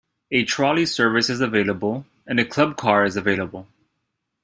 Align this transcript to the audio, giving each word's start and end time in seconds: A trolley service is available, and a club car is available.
A 0.31 0.43
trolley 0.45 0.87
service 0.87 1.29
is 1.29 1.41
available, 1.41 2.07
and 2.25 2.39
a 2.39 2.43
club 2.43 2.75
car 2.75 3.05
is 3.05 3.15
available. 3.17 3.67